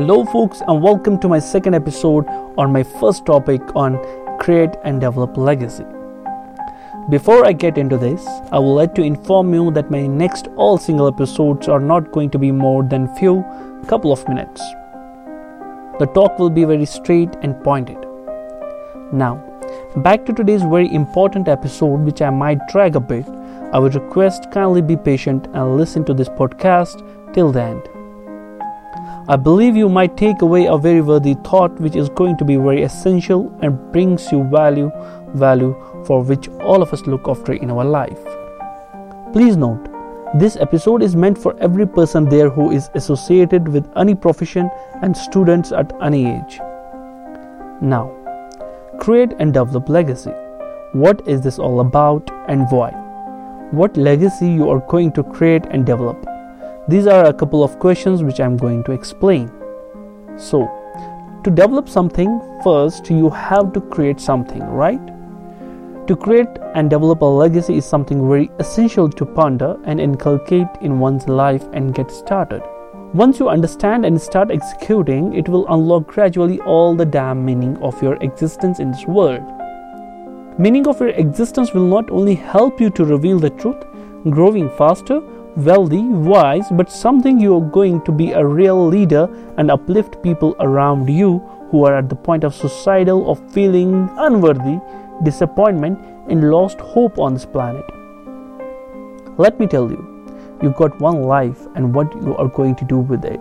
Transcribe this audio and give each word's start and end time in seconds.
Hello, 0.00 0.24
folks, 0.24 0.62
and 0.66 0.82
welcome 0.82 1.18
to 1.20 1.28
my 1.28 1.38
second 1.38 1.74
episode 1.74 2.26
on 2.56 2.72
my 2.72 2.82
first 2.82 3.26
topic 3.26 3.60
on 3.76 3.98
create 4.38 4.70
and 4.82 4.98
develop 4.98 5.36
legacy. 5.36 5.84
Before 7.10 7.44
I 7.44 7.52
get 7.52 7.76
into 7.76 7.98
this, 7.98 8.26
I 8.50 8.58
would 8.58 8.72
like 8.72 8.94
to 8.94 9.02
inform 9.02 9.52
you 9.52 9.70
that 9.72 9.90
my 9.90 10.06
next 10.06 10.48
all 10.56 10.78
single 10.78 11.06
episodes 11.06 11.68
are 11.68 11.80
not 11.80 12.12
going 12.12 12.30
to 12.30 12.38
be 12.38 12.50
more 12.50 12.82
than 12.82 13.14
few 13.16 13.44
couple 13.88 14.10
of 14.10 14.26
minutes. 14.26 14.62
The 15.98 16.10
talk 16.14 16.38
will 16.38 16.48
be 16.48 16.64
very 16.64 16.86
straight 16.86 17.36
and 17.42 17.62
pointed. 17.62 17.98
Now, 19.12 19.34
back 19.96 20.24
to 20.24 20.32
today's 20.32 20.62
very 20.62 20.90
important 20.94 21.46
episode, 21.46 22.06
which 22.06 22.22
I 22.22 22.30
might 22.30 22.66
drag 22.68 22.96
a 22.96 23.00
bit. 23.00 23.28
I 23.74 23.78
would 23.78 23.94
request 23.94 24.50
kindly 24.50 24.80
be 24.80 24.96
patient 24.96 25.46
and 25.52 25.76
listen 25.76 26.06
to 26.06 26.14
this 26.14 26.30
podcast 26.30 27.04
till 27.34 27.52
the 27.52 27.64
end. 27.64 27.99
I 29.28 29.36
believe 29.36 29.76
you 29.76 29.88
might 29.88 30.16
take 30.16 30.42
away 30.42 30.66
a 30.66 30.76
very 30.76 31.00
worthy 31.00 31.34
thought 31.44 31.78
which 31.80 31.94
is 31.94 32.08
going 32.08 32.36
to 32.38 32.44
be 32.44 32.56
very 32.56 32.82
essential 32.82 33.56
and 33.60 33.92
brings 33.92 34.32
you 34.32 34.44
value 34.44 34.90
value 35.34 35.74
for 36.06 36.22
which 36.22 36.48
all 36.60 36.82
of 36.82 36.92
us 36.92 37.06
look 37.06 37.28
after 37.28 37.52
in 37.52 37.70
our 37.70 37.84
life. 37.84 38.18
Please 39.32 39.56
note 39.56 39.88
this 40.34 40.56
episode 40.56 41.02
is 41.02 41.16
meant 41.16 41.36
for 41.36 41.56
every 41.58 41.86
person 41.86 42.28
there 42.28 42.48
who 42.48 42.70
is 42.70 42.88
associated 42.94 43.66
with 43.66 43.90
any 43.96 44.14
profession 44.14 44.70
and 45.02 45.16
students 45.16 45.72
at 45.72 45.92
any 46.00 46.26
age. 46.26 46.58
Now, 47.82 48.12
create 49.00 49.32
and 49.38 49.52
develop 49.52 49.88
legacy. 49.88 50.30
What 50.92 51.26
is 51.26 51.40
this 51.40 51.58
all 51.58 51.80
about 51.80 52.30
and 52.48 52.70
why? 52.70 52.90
What 53.72 53.96
legacy 53.96 54.48
you 54.48 54.70
are 54.70 54.80
going 54.88 55.12
to 55.12 55.24
create 55.24 55.66
and 55.70 55.84
develop? 55.84 56.29
These 56.90 57.06
are 57.06 57.26
a 57.26 57.32
couple 57.32 57.62
of 57.62 57.78
questions 57.78 58.24
which 58.24 58.40
I'm 58.40 58.56
going 58.56 58.82
to 58.82 58.90
explain. 58.90 59.48
So, 60.36 60.66
to 61.44 61.48
develop 61.48 61.88
something, 61.88 62.40
first 62.64 63.08
you 63.10 63.30
have 63.30 63.72
to 63.74 63.80
create 63.80 64.18
something, 64.18 64.60
right? 64.60 65.00
To 66.08 66.16
create 66.16 66.48
and 66.74 66.90
develop 66.90 67.22
a 67.22 67.26
legacy 67.26 67.76
is 67.76 67.86
something 67.86 68.28
very 68.28 68.50
essential 68.58 69.08
to 69.08 69.24
ponder 69.24 69.78
and 69.84 70.00
inculcate 70.00 70.66
in 70.80 70.98
one's 70.98 71.28
life 71.28 71.62
and 71.72 71.94
get 71.94 72.10
started. 72.10 72.60
Once 73.14 73.38
you 73.38 73.48
understand 73.48 74.04
and 74.04 74.20
start 74.20 74.50
executing, 74.50 75.32
it 75.34 75.48
will 75.48 75.72
unlock 75.72 76.08
gradually 76.08 76.58
all 76.62 76.96
the 76.96 77.06
damn 77.06 77.44
meaning 77.44 77.76
of 77.76 78.02
your 78.02 78.16
existence 78.20 78.80
in 78.80 78.90
this 78.90 79.06
world. 79.06 79.44
Meaning 80.58 80.88
of 80.88 80.98
your 80.98 81.10
existence 81.10 81.72
will 81.72 81.86
not 81.86 82.10
only 82.10 82.34
help 82.34 82.80
you 82.80 82.90
to 82.90 83.04
reveal 83.04 83.38
the 83.38 83.50
truth, 83.50 83.84
growing 84.24 84.68
faster, 84.70 85.22
wealthy, 85.56 86.02
wise, 86.02 86.66
but 86.72 86.90
something 86.90 87.38
you 87.38 87.56
are 87.56 87.70
going 87.70 88.00
to 88.02 88.12
be 88.12 88.32
a 88.32 88.44
real 88.44 88.86
leader 88.86 89.28
and 89.56 89.70
uplift 89.70 90.22
people 90.22 90.56
around 90.60 91.08
you 91.08 91.38
who 91.70 91.84
are 91.84 91.96
at 91.96 92.08
the 92.08 92.16
point 92.16 92.44
of 92.44 92.54
suicidal 92.54 93.30
of 93.30 93.52
feeling 93.52 94.10
unworthy, 94.16 94.78
disappointment, 95.22 95.98
and 96.28 96.50
lost 96.50 96.80
hope 96.80 97.18
on 97.18 97.34
this 97.34 97.46
planet. 97.46 97.84
Let 99.38 99.58
me 99.58 99.66
tell 99.66 99.90
you, 99.90 100.04
you've 100.62 100.76
got 100.76 101.00
one 101.00 101.22
life 101.22 101.66
and 101.74 101.94
what 101.94 102.14
you 102.14 102.36
are 102.36 102.48
going 102.48 102.76
to 102.76 102.84
do 102.84 102.98
with 102.98 103.24
it. 103.24 103.40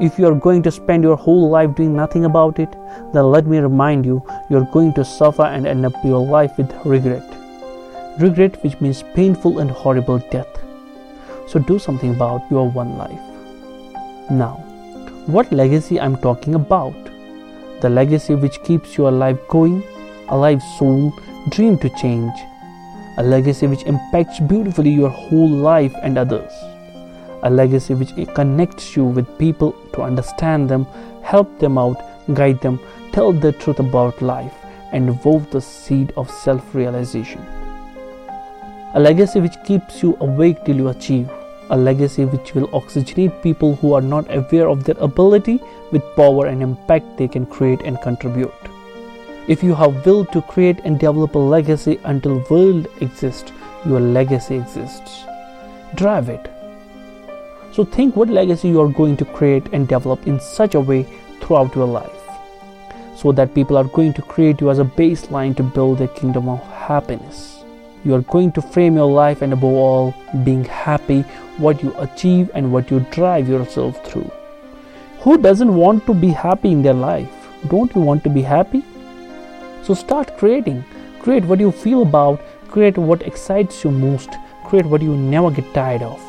If 0.00 0.18
you 0.18 0.28
are 0.28 0.34
going 0.34 0.62
to 0.62 0.70
spend 0.70 1.02
your 1.02 1.16
whole 1.16 1.50
life 1.50 1.74
doing 1.74 1.96
nothing 1.96 2.24
about 2.24 2.58
it, 2.60 2.70
then 3.12 3.24
let 3.24 3.46
me 3.46 3.58
remind 3.58 4.06
you, 4.06 4.22
you 4.48 4.58
are 4.58 4.68
going 4.72 4.94
to 4.94 5.04
suffer 5.04 5.42
and 5.42 5.66
end 5.66 5.84
up 5.84 5.94
your 6.04 6.24
life 6.24 6.56
with 6.56 6.72
regret. 6.84 7.24
Regret, 8.20 8.62
which 8.62 8.80
means 8.80 9.02
painful 9.14 9.58
and 9.58 9.70
horrible 9.70 10.18
death. 10.30 10.46
So 11.48 11.58
do 11.58 11.78
something 11.78 12.14
about 12.14 12.50
your 12.50 12.68
one 12.68 12.98
life. 12.98 13.20
Now, 14.30 14.56
what 15.26 15.50
legacy 15.52 15.98
I'm 15.98 16.16
talking 16.16 16.54
about? 16.54 16.94
The 17.80 17.88
legacy 17.88 18.34
which 18.34 18.62
keeps 18.64 18.98
your 18.98 19.10
life 19.10 19.38
going, 19.48 19.82
a 20.28 20.36
life 20.36 20.62
soul, 20.78 21.12
dream 21.50 21.78
to 21.78 21.88
change, 22.00 22.32
a 23.16 23.22
legacy 23.22 23.66
which 23.66 23.82
impacts 23.84 24.40
beautifully 24.40 24.90
your 24.90 25.08
whole 25.08 25.48
life 25.48 25.94
and 26.02 26.18
others, 26.18 26.52
a 27.42 27.50
legacy 27.50 27.94
which 27.94 28.14
connects 28.34 28.94
you 28.96 29.04
with 29.04 29.38
people 29.38 29.72
to 29.94 30.02
understand 30.02 30.68
them, 30.68 30.86
help 31.22 31.58
them 31.58 31.78
out, 31.78 32.02
guide 32.34 32.60
them, 32.60 32.78
tell 33.12 33.32
the 33.32 33.52
truth 33.52 33.78
about 33.78 34.20
life, 34.20 34.54
and 34.92 35.22
wove 35.24 35.50
the 35.50 35.60
seed 35.60 36.12
of 36.16 36.30
self 36.30 36.74
realization. 36.74 37.40
A 38.94 39.00
legacy 39.00 39.40
which 39.40 39.62
keeps 39.64 40.02
you 40.02 40.16
awake 40.20 40.64
till 40.64 40.76
you 40.76 40.88
achieve, 40.88 41.30
a 41.70 41.76
legacy 41.76 42.24
which 42.24 42.54
will 42.54 42.68
oxygenate 42.68 43.42
people 43.42 43.76
who 43.76 43.92
are 43.92 44.00
not 44.00 44.34
aware 44.34 44.68
of 44.68 44.84
their 44.84 44.98
ability 44.98 45.60
with 45.92 46.02
power 46.16 46.46
and 46.46 46.62
impact 46.62 47.16
they 47.16 47.28
can 47.28 47.46
create 47.46 47.80
and 47.82 48.00
contribute. 48.02 48.52
If 49.48 49.62
you 49.62 49.74
have 49.74 50.04
will 50.04 50.24
to 50.26 50.42
create 50.42 50.80
and 50.84 50.98
develop 50.98 51.34
a 51.34 51.38
legacy 51.38 51.98
until 52.04 52.44
world 52.50 52.86
exists, 53.00 53.52
your 53.86 54.00
legacy 54.00 54.56
exists. 54.56 55.24
Drive 55.94 56.28
it. 56.28 56.50
So 57.72 57.84
think 57.84 58.16
what 58.16 58.28
legacy 58.28 58.68
you 58.68 58.80
are 58.80 58.88
going 58.88 59.16
to 59.18 59.24
create 59.24 59.66
and 59.72 59.88
develop 59.88 60.26
in 60.26 60.40
such 60.40 60.74
a 60.74 60.80
way 60.80 61.06
throughout 61.40 61.74
your 61.74 61.86
life 61.86 62.18
so 63.16 63.32
that 63.32 63.54
people 63.54 63.76
are 63.76 63.84
going 63.84 64.12
to 64.14 64.22
create 64.22 64.60
you 64.60 64.70
as 64.70 64.78
a 64.78 64.84
baseline 64.84 65.56
to 65.56 65.62
build 65.62 66.00
a 66.00 66.08
kingdom 66.08 66.48
of 66.48 66.60
happiness. 66.72 67.57
You 68.04 68.14
are 68.14 68.22
going 68.22 68.52
to 68.52 68.62
frame 68.62 68.96
your 68.96 69.10
life 69.10 69.42
and 69.42 69.52
above 69.52 69.72
all 69.72 70.14
being 70.44 70.64
happy 70.64 71.22
what 71.58 71.82
you 71.82 71.94
achieve 71.98 72.50
and 72.54 72.72
what 72.72 72.90
you 72.90 73.00
drive 73.10 73.48
yourself 73.48 74.04
through. 74.06 74.30
Who 75.20 75.36
doesn't 75.38 75.74
want 75.74 76.06
to 76.06 76.14
be 76.14 76.28
happy 76.28 76.70
in 76.70 76.82
their 76.82 76.94
life? 76.94 77.30
Don't 77.68 77.94
you 77.94 78.00
want 78.00 78.22
to 78.24 78.30
be 78.30 78.42
happy? 78.42 78.84
So 79.82 79.94
start 79.94 80.36
creating. 80.38 80.84
Create 81.20 81.44
what 81.44 81.58
you 81.60 81.72
feel 81.72 82.02
about, 82.02 82.40
create 82.68 82.96
what 82.96 83.22
excites 83.22 83.82
you 83.82 83.90
most, 83.90 84.30
create 84.64 84.86
what 84.86 85.02
you 85.02 85.16
never 85.16 85.50
get 85.50 85.74
tired 85.74 86.02
of. 86.02 86.22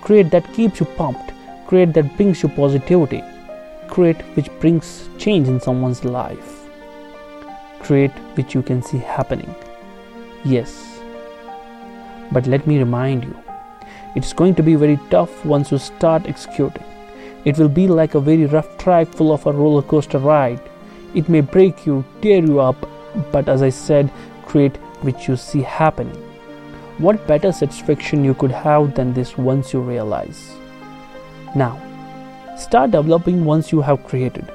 Create 0.00 0.30
that 0.30 0.52
keeps 0.54 0.78
you 0.78 0.86
pumped, 0.86 1.32
create 1.66 1.92
that 1.94 2.16
brings 2.16 2.42
you 2.42 2.48
positivity, 2.48 3.22
create 3.88 4.20
which 4.36 4.48
brings 4.60 5.08
change 5.18 5.48
in 5.48 5.60
someone's 5.60 6.04
life, 6.04 6.68
create 7.80 8.12
which 8.36 8.54
you 8.54 8.62
can 8.62 8.82
see 8.82 8.98
happening. 8.98 9.52
Yes. 10.44 10.97
But 12.32 12.46
let 12.46 12.66
me 12.66 12.78
remind 12.78 13.24
you, 13.24 13.36
it's 14.14 14.32
going 14.32 14.54
to 14.56 14.62
be 14.62 14.74
very 14.74 14.98
tough 15.10 15.44
once 15.44 15.70
you 15.70 15.78
start 15.78 16.26
executing. 16.26 16.84
It 17.44 17.56
will 17.56 17.68
be 17.68 17.86
like 17.86 18.14
a 18.14 18.20
very 18.20 18.46
rough 18.46 18.76
track 18.78 19.08
full 19.08 19.32
of 19.32 19.46
a 19.46 19.52
roller 19.52 19.82
coaster 19.82 20.18
ride. 20.18 20.60
It 21.14 21.28
may 21.28 21.40
break 21.40 21.86
you, 21.86 22.04
tear 22.20 22.44
you 22.44 22.60
up, 22.60 22.76
but 23.32 23.48
as 23.48 23.62
I 23.62 23.70
said, 23.70 24.10
create 24.44 24.76
which 25.02 25.28
you 25.28 25.36
see 25.36 25.62
happening. 25.62 26.16
What 26.98 27.26
better 27.26 27.52
satisfaction 27.52 28.24
you 28.24 28.34
could 28.34 28.50
have 28.50 28.94
than 28.94 29.14
this 29.14 29.38
once 29.38 29.72
you 29.72 29.80
realize? 29.80 30.52
Now, 31.54 31.80
start 32.58 32.90
developing 32.90 33.44
once 33.44 33.70
you 33.72 33.80
have 33.80 34.04
created, 34.04 34.50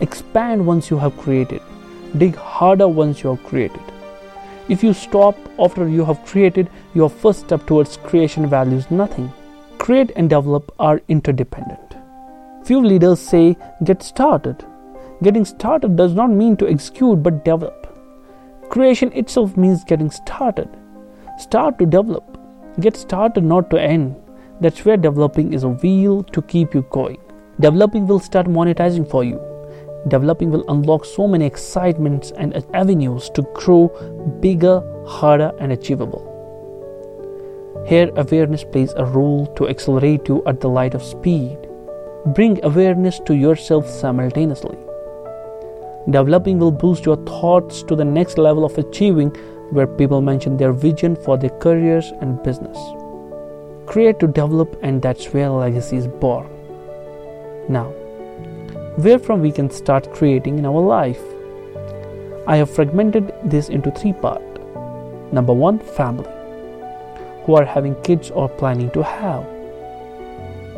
expand 0.00 0.66
once 0.66 0.90
you 0.90 0.98
have 0.98 1.16
created, 1.16 1.62
dig 2.18 2.34
harder 2.34 2.88
once 2.88 3.22
you 3.22 3.30
have 3.30 3.44
created. 3.44 3.80
If 4.68 4.82
you 4.82 4.92
stop 4.92 5.36
after 5.60 5.88
you 5.88 6.04
have 6.04 6.24
created, 6.24 6.68
your 6.92 7.08
first 7.08 7.40
step 7.40 7.66
towards 7.66 7.98
creation 7.98 8.48
values 8.48 8.90
nothing. 8.90 9.32
Create 9.78 10.10
and 10.16 10.28
develop 10.28 10.74
are 10.80 11.00
interdependent. 11.08 11.96
Few 12.64 12.84
leaders 12.84 13.20
say, 13.20 13.56
get 13.84 14.02
started. 14.02 14.64
Getting 15.22 15.44
started 15.44 15.94
does 15.94 16.14
not 16.14 16.30
mean 16.30 16.56
to 16.56 16.68
execute 16.68 17.22
but 17.22 17.44
develop. 17.44 17.86
Creation 18.68 19.12
itself 19.12 19.56
means 19.56 19.84
getting 19.84 20.10
started. 20.10 20.68
Start 21.38 21.78
to 21.78 21.86
develop. 21.86 22.36
Get 22.80 22.96
started, 22.96 23.44
not 23.44 23.70
to 23.70 23.80
end. 23.80 24.16
That's 24.60 24.84
where 24.84 24.96
developing 24.96 25.52
is 25.52 25.62
a 25.62 25.68
wheel 25.68 26.24
to 26.24 26.42
keep 26.42 26.74
you 26.74 26.84
going. 26.90 27.18
Developing 27.60 28.06
will 28.06 28.18
start 28.18 28.46
monetizing 28.48 29.08
for 29.08 29.22
you. 29.22 29.55
Developing 30.08 30.50
will 30.50 30.64
unlock 30.68 31.04
so 31.04 31.26
many 31.26 31.44
excitements 31.46 32.30
and 32.32 32.64
avenues 32.74 33.28
to 33.30 33.42
grow 33.54 33.88
bigger, 34.40 34.82
harder, 35.06 35.52
and 35.58 35.72
achievable. 35.72 36.32
Here, 37.86 38.10
awareness 38.16 38.64
plays 38.64 38.92
a 38.96 39.04
role 39.04 39.46
to 39.54 39.68
accelerate 39.68 40.28
you 40.28 40.42
at 40.46 40.60
the 40.60 40.68
light 40.68 40.94
of 40.94 41.02
speed. 41.02 41.58
Bring 42.34 42.58
awareness 42.64 43.20
to 43.26 43.34
yourself 43.34 43.88
simultaneously. 43.88 44.76
Developing 46.10 46.58
will 46.58 46.72
boost 46.72 47.04
your 47.04 47.16
thoughts 47.24 47.82
to 47.84 47.96
the 47.96 48.04
next 48.04 48.38
level 48.38 48.64
of 48.64 48.78
achieving, 48.78 49.30
where 49.70 49.86
people 49.86 50.20
mention 50.20 50.56
their 50.56 50.72
vision 50.72 51.16
for 51.16 51.36
their 51.36 51.50
careers 51.58 52.12
and 52.20 52.40
business. 52.44 52.78
Create 53.86 54.20
to 54.20 54.28
develop, 54.28 54.76
and 54.82 55.02
that's 55.02 55.32
where 55.32 55.50
legacy 55.50 55.96
is 55.96 56.06
born. 56.06 56.48
Now, 57.68 57.92
where 58.96 59.18
from 59.18 59.42
we 59.42 59.52
can 59.52 59.68
start 59.68 60.10
creating 60.14 60.58
in 60.58 60.64
our 60.64 60.80
life? 60.80 61.20
I 62.46 62.56
have 62.56 62.70
fragmented 62.70 63.34
this 63.44 63.68
into 63.68 63.90
three 63.90 64.14
parts. 64.14 64.42
Number 65.32 65.52
one, 65.52 65.78
family, 65.78 66.30
who 67.44 67.56
are 67.56 67.64
having 67.64 67.94
kids 68.02 68.30
or 68.30 68.48
planning 68.48 68.90
to 68.92 69.02
have. 69.02 69.44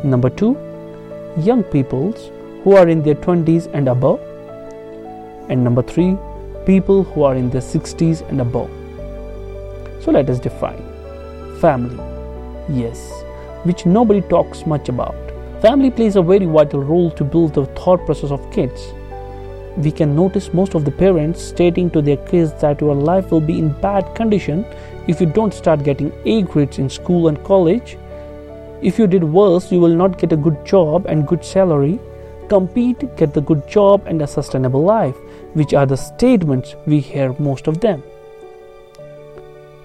Number 0.03 0.29
two, 0.29 0.57
young 1.37 1.63
peoples 1.63 2.29
who 2.63 2.75
are 2.75 2.89
in 2.89 3.03
their 3.03 3.15
20s 3.15 3.73
and 3.73 3.87
above. 3.87 4.19
And 5.49 5.63
number 5.63 5.81
three, 5.81 6.17
people 6.65 7.03
who 7.03 7.23
are 7.23 7.35
in 7.35 7.49
their 7.49 7.61
60s 7.61 8.27
and 8.29 8.41
above. 8.41 8.69
So 10.03 10.11
let 10.11 10.29
us 10.29 10.39
define 10.39 10.83
family. 11.61 12.03
Yes, 12.67 12.99
which 13.63 13.85
nobody 13.85 14.21
talks 14.21 14.65
much 14.65 14.89
about. 14.89 15.28
Family 15.61 15.91
plays 15.91 16.15
a 16.15 16.21
very 16.21 16.45
vital 16.45 16.81
role 16.81 17.11
to 17.11 17.25
build 17.25 17.53
the 17.53 17.65
thought 17.77 18.05
process 18.05 18.31
of 18.31 18.49
kids. 18.49 18.93
We 19.75 19.91
can 19.91 20.15
notice 20.15 20.53
most 20.53 20.73
of 20.73 20.85
the 20.85 20.91
parents 20.91 21.41
stating 21.43 21.89
to 21.89 22.01
their 22.01 22.15
kids 22.15 22.53
that 22.61 22.79
your 22.79 22.95
life 22.95 23.29
will 23.29 23.41
be 23.41 23.59
in 23.59 23.73
bad 23.81 24.15
condition 24.15 24.65
if 25.09 25.19
you 25.19 25.27
don't 25.27 25.53
start 25.53 25.83
getting 25.83 26.13
A 26.23 26.43
grades 26.43 26.79
in 26.79 26.89
school 26.89 27.27
and 27.27 27.43
college. 27.43 27.97
If 28.81 28.97
you 28.97 29.05
did 29.05 29.21
worse, 29.21 29.69
you 29.69 29.81
will 29.81 29.95
not 29.95 30.17
get 30.17 30.31
a 30.31 30.37
good 30.37 30.65
job 30.65 31.07
and 31.07 31.27
good 31.27 31.43
salary. 31.43 31.99
Compete, 32.47 33.17
get 33.17 33.33
the 33.33 33.41
good 33.41 33.67
job 33.67 34.07
and 34.07 34.21
a 34.21 34.27
sustainable 34.27 34.83
life, 34.83 35.17
which 35.55 35.73
are 35.73 35.85
the 35.85 35.97
statements 35.97 36.77
we 36.85 37.01
hear 37.01 37.35
most 37.37 37.67
of 37.67 37.81
them. 37.81 38.01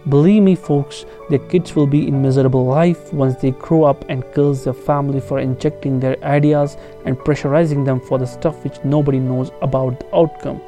Believe 0.07 0.43
me, 0.43 0.55
folks, 0.55 1.07
their 1.31 1.39
kids 1.39 1.75
will 1.75 1.87
be 1.87 2.07
in 2.07 2.21
miserable 2.21 2.67
life 2.67 3.11
once 3.15 3.37
they 3.37 3.53
grow 3.53 3.85
up 3.85 4.05
and 4.11 4.23
curse 4.35 4.65
their 4.65 4.75
family 4.75 5.19
for 5.19 5.39
injecting 5.39 5.99
their 5.99 6.23
ideas 6.23 6.77
and 7.07 7.17
pressurizing 7.17 7.87
them 7.87 8.01
for 8.01 8.19
the 8.19 8.27
stuff 8.27 8.63
which 8.65 8.85
nobody 8.85 9.19
knows 9.19 9.51
about 9.63 9.99
the 10.01 10.15
outcome. 10.15 10.61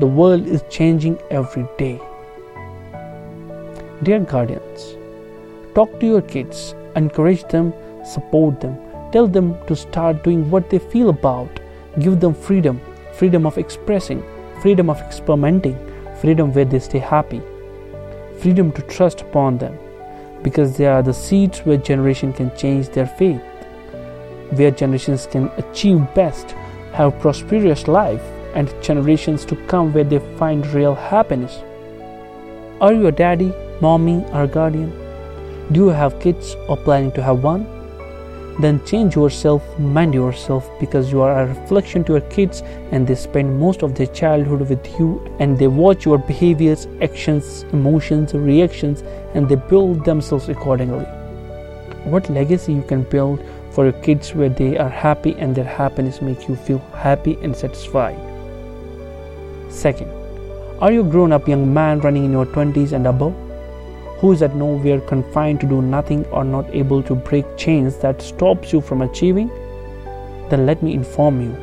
The 0.00 0.06
world 0.06 0.46
is 0.46 0.62
changing 0.68 1.18
every 1.30 1.66
day. 1.78 1.98
Dear 4.02 4.20
guardians, 4.20 4.96
talk 5.74 5.98
to 6.00 6.06
your 6.06 6.20
kids, 6.20 6.74
encourage 6.94 7.44
them, 7.44 7.72
support 8.04 8.60
them, 8.60 8.76
tell 9.12 9.26
them 9.26 9.56
to 9.66 9.74
start 9.74 10.22
doing 10.22 10.50
what 10.50 10.68
they 10.68 10.78
feel 10.78 11.08
about, 11.08 11.48
give 12.00 12.20
them 12.20 12.34
freedom, 12.34 12.82
freedom 13.14 13.46
of 13.46 13.56
expressing, 13.56 14.22
freedom 14.60 14.90
of 14.90 15.00
experimenting, 15.00 15.78
freedom 16.20 16.52
where 16.52 16.66
they 16.66 16.80
stay 16.80 16.98
happy 16.98 17.40
freedom 18.44 18.70
to 18.78 18.82
trust 18.82 19.22
upon 19.22 19.58
them 19.58 19.76
because 20.44 20.76
they 20.76 20.86
are 20.86 21.02
the 21.02 21.18
seeds 21.24 21.60
where 21.60 21.78
generation 21.90 22.32
can 22.32 22.54
change 22.56 22.88
their 22.90 23.06
faith 23.06 23.40
where 24.56 24.70
generations 24.70 25.26
can 25.26 25.50
achieve 25.56 26.02
best 26.14 26.50
have 26.92 27.18
prosperous 27.20 27.88
life 27.88 28.22
and 28.54 28.72
generations 28.82 29.44
to 29.44 29.56
come 29.66 29.92
where 29.92 30.04
they 30.04 30.20
find 30.38 30.66
real 30.68 30.94
happiness. 30.94 31.62
Are 32.80 32.92
you 32.92 33.08
a 33.08 33.12
daddy 33.12 33.52
mommy 33.80 34.24
or 34.32 34.46
guardian? 34.46 34.92
Do 35.72 35.86
you 35.86 35.88
have 35.88 36.20
kids 36.20 36.54
or 36.68 36.76
planning 36.76 37.10
to 37.12 37.22
have 37.22 37.42
one 37.42 37.66
then 38.60 38.84
change 38.84 39.16
yourself, 39.16 39.62
mend 39.78 40.14
yourself 40.14 40.70
because 40.78 41.10
you 41.10 41.20
are 41.20 41.42
a 41.42 41.46
reflection 41.46 42.04
to 42.04 42.12
your 42.12 42.20
kids 42.22 42.62
and 42.92 43.06
they 43.06 43.14
spend 43.14 43.58
most 43.58 43.82
of 43.82 43.94
their 43.94 44.06
childhood 44.06 44.68
with 44.68 44.86
you 44.98 45.20
and 45.40 45.58
they 45.58 45.66
watch 45.66 46.04
your 46.04 46.18
behaviors, 46.18 46.86
actions, 47.02 47.64
emotions, 47.72 48.32
reactions 48.34 49.02
and 49.34 49.48
they 49.48 49.56
build 49.56 50.04
themselves 50.04 50.48
accordingly. 50.48 51.04
What 52.04 52.30
legacy 52.30 52.74
you 52.74 52.82
can 52.82 53.02
build 53.02 53.44
for 53.72 53.84
your 53.84 54.00
kids 54.02 54.34
where 54.34 54.48
they 54.48 54.78
are 54.78 54.88
happy 54.88 55.34
and 55.38 55.54
their 55.54 55.64
happiness 55.64 56.22
makes 56.22 56.48
you 56.48 56.54
feel 56.54 56.78
happy 56.94 57.36
and 57.42 57.56
satisfied. 57.56 58.18
Second, 59.68 60.08
are 60.80 60.92
you 60.92 61.00
a 61.00 61.10
grown 61.10 61.32
up 61.32 61.48
young 61.48 61.72
man 61.74 61.98
running 62.00 62.24
in 62.24 62.30
your 62.30 62.46
20s 62.46 62.92
and 62.92 63.08
above? 63.08 63.34
Who 64.18 64.32
is 64.32 64.42
at 64.42 64.54
nowhere 64.54 65.00
confined 65.00 65.60
to 65.60 65.66
do 65.66 65.80
nothing 65.82 66.24
or 66.26 66.44
not 66.44 66.68
able 66.74 67.02
to 67.02 67.14
break 67.14 67.56
chains 67.56 67.96
that 67.98 68.22
stops 68.22 68.72
you 68.72 68.80
from 68.80 69.02
achieving 69.02 69.48
then 70.50 70.66
let 70.66 70.82
me 70.82 70.94
inform 70.94 71.40
you 71.40 71.56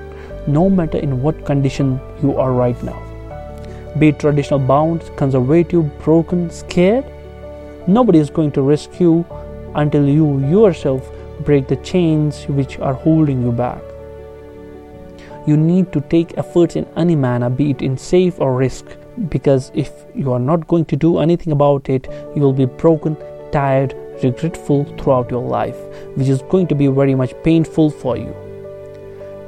no 0.48 0.69
matter 0.69 0.98
in 0.98 1.21
what 1.21 1.45
condition 1.45 2.00
you 2.24 2.38
are 2.38 2.51
right 2.53 2.81
now 2.83 3.00
be 4.00 4.09
it 4.09 4.19
traditional 4.19 4.59
bound 4.59 5.09
conservative 5.18 5.98
broken 6.03 6.50
scared 6.50 7.06
nobody 7.88 8.19
is 8.19 8.30
going 8.30 8.51
to 8.51 8.62
rescue 8.62 9.24
until 9.75 10.07
you 10.07 10.39
yourself 10.48 11.12
break 11.44 11.68
the 11.68 11.75
chains 11.77 12.45
which 12.45 12.80
are 12.80 12.94
holding 12.94 13.42
you 13.42 13.51
back. 13.51 13.81
You 15.48 15.57
need 15.57 15.92
to 15.94 16.01
take 16.01 16.38
efforts 16.38 16.75
in 16.75 16.86
any 16.95 17.15
manner 17.15 17.50
be 17.50 17.71
it 17.71 17.81
in 17.81 17.98
safe 17.98 18.39
or 18.39 18.56
risk 18.56 18.86
because 19.29 19.71
if 19.73 19.91
you 20.15 20.31
are 20.31 20.39
not 20.39 20.67
going 20.67 20.85
to 20.85 20.95
do 20.95 21.19
anything 21.19 21.53
about 21.53 21.89
it, 21.89 22.07
you 22.35 22.41
will 22.41 22.53
be 22.53 22.65
broken, 22.65 23.17
tired, 23.51 23.95
regretful 24.23 24.85
throughout 24.97 25.31
your 25.31 25.43
life, 25.43 25.77
which 26.15 26.27
is 26.27 26.41
going 26.43 26.67
to 26.67 26.75
be 26.75 26.87
very 26.87 27.15
much 27.15 27.33
painful 27.43 27.89
for 27.89 28.17
you. 28.17 28.35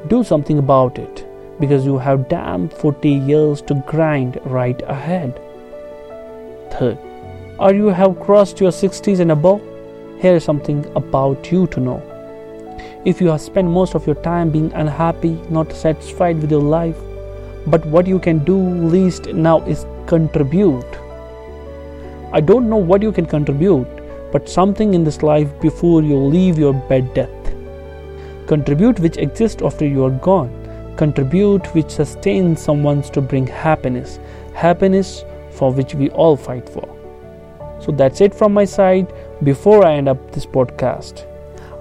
Do 0.07 0.23
something 0.23 0.57
about 0.57 0.97
it 0.97 1.25
because 1.59 1.85
you 1.85 1.97
have 1.97 2.27
damn 2.29 2.69
40 2.69 3.09
years 3.09 3.61
to 3.63 3.83
grind 3.87 4.39
right 4.45 4.81
ahead. 4.83 5.39
Third, 6.71 6.97
or 7.59 7.73
you 7.73 7.87
have 7.87 8.19
crossed 8.19 8.59
your 8.59 8.71
60s 8.71 9.19
and 9.19 9.31
above, 9.31 9.61
here 10.19 10.35
is 10.35 10.43
something 10.43 10.85
about 10.95 11.51
you 11.51 11.67
to 11.67 11.79
know. 11.79 12.01
If 13.05 13.21
you 13.21 13.27
have 13.27 13.41
spent 13.41 13.69
most 13.69 13.95
of 13.95 14.07
your 14.07 14.15
time 14.15 14.49
being 14.49 14.73
unhappy, 14.73 15.33
not 15.49 15.71
satisfied 15.71 16.41
with 16.41 16.51
your 16.51 16.61
life, 16.61 16.97
but 17.67 17.85
what 17.85 18.07
you 18.07 18.19
can 18.19 18.43
do 18.43 18.57
least 18.57 19.27
now 19.27 19.61
is 19.65 19.85
contribute. 20.07 20.85
I 22.31 22.41
don't 22.41 22.69
know 22.69 22.77
what 22.77 23.01
you 23.01 23.11
can 23.11 23.25
contribute, 23.25 23.87
but 24.31 24.49
something 24.49 24.93
in 24.93 25.03
this 25.03 25.23
life 25.23 25.49
before 25.61 26.01
you 26.01 26.17
leave 26.17 26.57
your 26.57 26.73
bed 26.73 27.13
death. 27.13 27.29
Contribute 28.47 28.99
which 28.99 29.17
exists 29.17 29.61
after 29.61 29.85
you 29.85 30.03
are 30.03 30.09
gone. 30.11 30.51
Contribute 30.97 31.65
which 31.73 31.89
sustains 31.89 32.61
someone 32.61 33.01
to 33.01 33.21
bring 33.21 33.47
happiness. 33.47 34.19
Happiness 34.53 35.23
for 35.51 35.71
which 35.71 35.95
we 35.95 36.09
all 36.09 36.35
fight 36.35 36.67
for. 36.67 36.89
So 37.79 37.91
that's 37.91 38.21
it 38.21 38.33
from 38.33 38.53
my 38.53 38.65
side. 38.65 39.13
Before 39.43 39.85
I 39.85 39.95
end 39.95 40.09
up 40.09 40.31
this 40.31 40.45
podcast, 40.45 41.25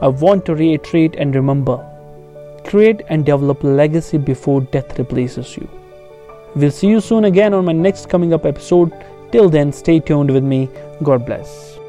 I 0.01 0.09
want 0.09 0.47
to 0.47 0.55
reiterate 0.55 1.17
and 1.17 1.35
remember 1.35 1.92
create 2.73 3.03
and 3.09 3.27
develop 3.27 3.63
a 3.63 3.67
legacy 3.67 4.17
before 4.17 4.63
death 4.77 4.99
replaces 4.99 5.57
you. 5.59 5.69
We'll 6.55 6.71
see 6.71 6.89
you 6.89 7.01
soon 7.01 7.27
again 7.27 7.53
on 7.53 7.67
my 7.67 7.73
next 7.73 8.09
coming 8.09 8.33
up 8.33 8.47
episode. 8.47 8.93
Till 9.31 9.51
then, 9.51 9.73
stay 9.73 10.01
tuned 10.01 10.31
with 10.31 10.45
me. 10.45 10.69
God 11.03 11.27
bless. 11.27 11.82